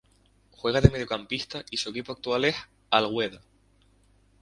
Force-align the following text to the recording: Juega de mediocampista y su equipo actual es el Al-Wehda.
Juega 0.49 0.81
de 0.81 0.89
mediocampista 0.89 1.63
y 1.69 1.77
su 1.77 1.91
equipo 1.91 2.11
actual 2.13 2.45
es 2.45 2.55
el 2.55 2.61
Al-Wehda. 2.89 3.39